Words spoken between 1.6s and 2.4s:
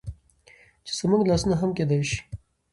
هم کيدى شي